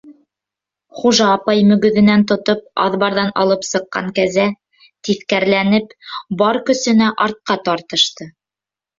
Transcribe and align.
Хужа 0.99 1.25
апай 1.33 1.59
мөгөҙөнән 1.71 2.23
тотоп 2.31 2.63
аҙбарҙан 2.85 3.29
алып 3.43 3.67
сыҡҡан 3.67 4.07
кәзә, 4.19 4.45
тиҫкәреләнеп, 5.09 5.93
бар 6.39 6.59
көсөнә 6.71 7.11
артҡа 7.27 7.59
тартышты. 7.69 8.29